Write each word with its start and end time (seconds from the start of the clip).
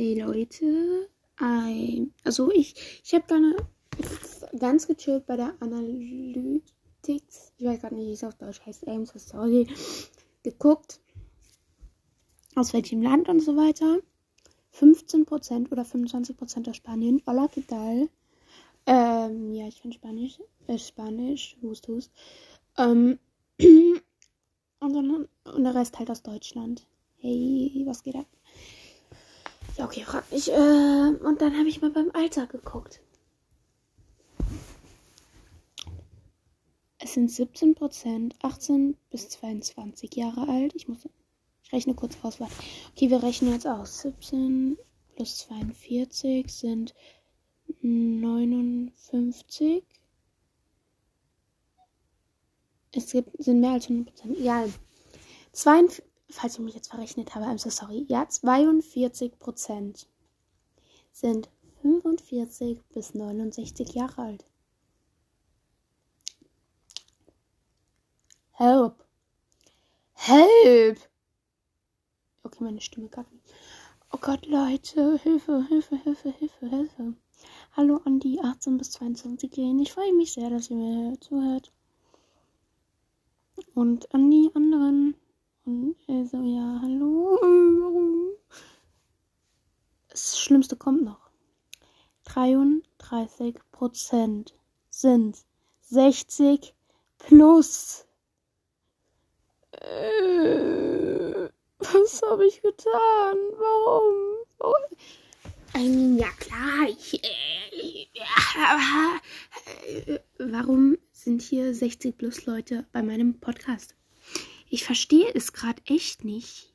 Hey 0.00 0.14
Leute, 0.14 1.08
ein, 1.38 2.14
also 2.22 2.52
ich, 2.52 3.02
ich 3.02 3.14
habe 3.14 3.26
gerne 3.26 3.56
ganz 4.56 4.86
gechillt 4.86 5.26
bei 5.26 5.34
der 5.36 5.54
Analytics, 5.58 7.52
ich 7.58 7.66
weiß 7.66 7.80
gerade 7.80 7.96
nicht, 7.96 8.06
wie 8.06 8.12
es 8.12 8.22
auf 8.22 8.36
Deutsch 8.36 8.64
heißt, 8.64 8.84
so 8.86 9.18
sorry, 9.18 9.66
geguckt, 10.44 11.00
aus 12.54 12.72
welchem 12.74 13.02
Land 13.02 13.28
und 13.28 13.40
so 13.40 13.56
weiter. 13.56 13.98
15% 14.72 15.72
oder 15.72 15.82
25% 15.82 16.70
aus 16.70 16.76
Spanien. 16.76 17.20
Hola, 17.26 17.48
¿qué 17.48 17.66
tal? 17.66 18.08
Ähm, 18.86 19.52
ja, 19.52 19.66
ich 19.66 19.80
finde 19.82 19.96
Spanisch, 19.96 20.38
äh, 20.68 20.78
Spanisch, 20.78 21.56
hust, 21.60 21.88
hust. 21.88 22.12
Ähm, 22.76 23.18
und, 23.58 24.92
dann, 24.94 25.28
und 25.42 25.64
der 25.64 25.74
Rest 25.74 25.98
halt 25.98 26.08
aus 26.08 26.22
Deutschland. 26.22 26.86
Hey, 27.16 27.82
was 27.84 28.04
geht 28.04 28.14
ab? 28.14 28.26
Ja, 29.78 29.84
okay, 29.84 30.02
frag 30.02 30.30
mich. 30.32 30.50
Äh, 30.50 30.56
und 30.56 31.40
dann 31.40 31.56
habe 31.56 31.68
ich 31.68 31.80
mal 31.80 31.90
beim 31.90 32.10
Alter 32.12 32.48
geguckt. 32.48 33.00
Es 36.98 37.14
sind 37.14 37.30
17 37.30 37.76
Prozent, 37.76 38.34
18 38.42 38.96
bis 39.10 39.28
22 39.28 40.16
Jahre 40.16 40.48
alt. 40.48 40.74
Ich 40.74 40.88
muss, 40.88 41.08
ich 41.62 41.72
rechne 41.72 41.94
kurz 41.94 42.16
aus. 42.22 42.40
Okay, 42.40 43.08
wir 43.08 43.22
rechnen 43.22 43.52
jetzt 43.52 43.68
aus. 43.68 44.00
17 44.00 44.76
plus 45.14 45.38
42 45.38 46.52
sind 46.52 46.92
59. 47.80 49.84
Es 52.90 53.12
gibt, 53.12 53.40
sind 53.40 53.60
mehr 53.60 53.72
als 53.72 53.84
100 53.84 54.12
Prozent. 54.12 54.38
Egal. 54.38 54.72
42, 55.52 56.04
falls 56.30 56.54
ich 56.54 56.60
mich 56.60 56.74
jetzt 56.74 56.90
verrechnet 56.90 57.34
habe, 57.34 57.46
I'm 57.46 57.58
so 57.58 57.70
sorry. 57.70 58.04
Ja, 58.08 58.28
42 58.28 59.38
Prozent 59.38 60.06
sind 61.12 61.48
45 61.82 62.80
bis 62.92 63.14
69 63.14 63.94
Jahre 63.94 64.22
alt. 64.22 64.44
Help. 68.52 69.04
Help. 70.14 70.98
Okay, 72.42 72.64
meine 72.64 72.80
Stimme 72.80 73.06
nicht. 73.06 73.28
Oh 74.10 74.18
Gott, 74.20 74.46
Leute, 74.46 75.18
Hilfe, 75.18 75.66
Hilfe, 75.68 75.96
Hilfe, 75.96 76.30
Hilfe, 76.30 76.68
Hilfe. 76.68 77.14
Hallo 77.76 78.00
an 78.04 78.18
die 78.18 78.40
18 78.40 78.78
bis 78.78 78.90
22 78.92 79.56
Jährigen. 79.56 79.80
Ich 79.80 79.92
freue 79.92 80.12
mich 80.14 80.32
sehr, 80.32 80.50
dass 80.50 80.70
ihr 80.70 80.76
mir 80.76 81.20
zuhört. 81.20 81.72
Und 83.74 84.12
an 84.14 84.30
die 84.30 84.50
anderen. 84.54 85.14
Und 85.68 85.96
also 86.08 86.38
ja, 86.44 86.80
hallo. 86.80 87.38
Das 90.08 90.40
Schlimmste 90.40 90.76
kommt 90.76 91.04
noch. 91.04 91.30
33 92.24 93.56
Prozent 93.70 94.54
sind 94.88 95.44
60 95.82 96.74
plus. 97.18 98.06
Äh, 99.72 101.50
was 101.80 102.22
habe 102.22 102.46
ich 102.46 102.62
getan? 102.62 103.36
Warum? 103.58 104.46
Warum? 104.56 104.74
Mean, 105.74 106.16
ja 106.16 106.30
klar, 106.38 106.88
ich, 106.88 107.22
äh, 107.22 108.08
ja, 108.14 109.20
äh, 110.06 110.18
warum 110.38 110.96
sind 111.12 111.42
hier 111.42 111.74
60 111.74 112.16
plus 112.16 112.46
Leute 112.46 112.86
bei 112.90 113.02
meinem 113.02 113.38
Podcast? 113.38 113.97
Ich 114.70 114.84
verstehe 114.84 115.30
es 115.34 115.52
gerade 115.52 115.82
echt 115.86 116.24
nicht. 116.24 116.72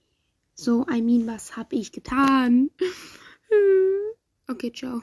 So, 0.55 0.85
I 0.89 1.01
mean, 1.01 1.27
was 1.27 1.57
habe 1.57 1.75
ich 1.75 1.91
getan? 1.91 2.69
Okay, 4.45 4.73
ciao. 4.73 5.01